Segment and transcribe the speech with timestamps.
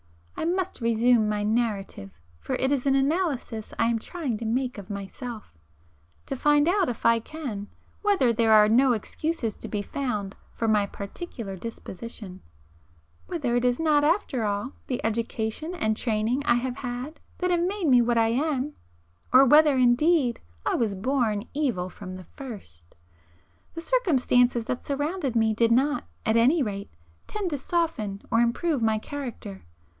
[0.35, 4.89] I must resume my narrative,—for it is an analysis I am trying to make of
[4.89, 5.53] myself,
[6.25, 7.67] to find out if I can
[8.01, 14.03] whether there are no excuses to be found for my particular disposition,—whether it is not
[14.03, 18.29] after all, the education and training I have had that have made me what I
[18.29, 18.73] am,
[19.31, 22.95] or whether indeed I was born evil from the first.
[23.75, 26.89] The circumstances that surrounded me, did not, at any rate,
[27.27, 29.63] tend to soften or improve my character.